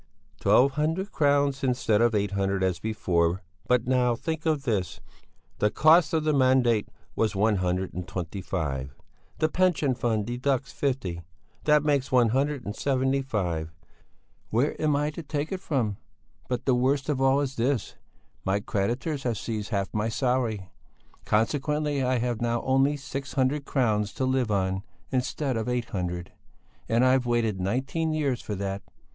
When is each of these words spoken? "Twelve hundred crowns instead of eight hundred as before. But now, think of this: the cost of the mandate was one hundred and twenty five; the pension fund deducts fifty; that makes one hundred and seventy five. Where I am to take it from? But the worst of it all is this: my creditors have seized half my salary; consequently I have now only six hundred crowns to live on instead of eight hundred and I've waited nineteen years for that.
"Twelve 0.39 0.71
hundred 0.71 1.11
crowns 1.11 1.63
instead 1.63 2.01
of 2.01 2.15
eight 2.15 2.31
hundred 2.31 2.63
as 2.63 2.79
before. 2.79 3.43
But 3.67 3.85
now, 3.85 4.15
think 4.15 4.47
of 4.47 4.63
this: 4.63 4.99
the 5.59 5.69
cost 5.69 6.11
of 6.15 6.23
the 6.23 6.33
mandate 6.33 6.89
was 7.15 7.35
one 7.35 7.57
hundred 7.57 7.93
and 7.93 8.07
twenty 8.07 8.41
five; 8.41 8.95
the 9.37 9.47
pension 9.47 9.93
fund 9.93 10.25
deducts 10.25 10.71
fifty; 10.71 11.21
that 11.65 11.83
makes 11.83 12.11
one 12.11 12.29
hundred 12.29 12.65
and 12.65 12.75
seventy 12.75 13.21
five. 13.21 13.69
Where 14.49 14.75
I 14.81 14.83
am 14.83 15.11
to 15.11 15.21
take 15.21 15.51
it 15.51 15.59
from? 15.59 15.97
But 16.47 16.65
the 16.65 16.73
worst 16.73 17.07
of 17.07 17.19
it 17.19 17.23
all 17.23 17.39
is 17.39 17.55
this: 17.55 17.93
my 18.43 18.59
creditors 18.59 19.21
have 19.21 19.37
seized 19.37 19.69
half 19.69 19.93
my 19.93 20.09
salary; 20.09 20.71
consequently 21.25 22.01
I 22.01 22.17
have 22.17 22.41
now 22.41 22.63
only 22.63 22.97
six 22.97 23.33
hundred 23.33 23.65
crowns 23.65 24.13
to 24.13 24.25
live 24.25 24.49
on 24.49 24.81
instead 25.11 25.55
of 25.55 25.69
eight 25.69 25.89
hundred 25.89 26.31
and 26.89 27.05
I've 27.05 27.27
waited 27.27 27.59
nineteen 27.61 28.13
years 28.13 28.41
for 28.41 28.55
that. 28.55 28.81